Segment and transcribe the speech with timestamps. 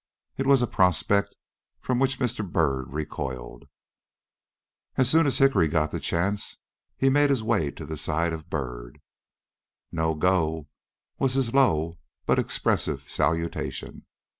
[0.35, 1.35] It was a prospect
[1.79, 2.43] from which Mr.
[2.51, 3.67] Byrd recoiled.
[4.95, 6.57] As soon as Hickory got the chance,
[6.97, 8.99] he made his way to the side of Byrd.
[9.91, 10.69] "No go,"
[11.19, 14.07] was his low but expressive salutation.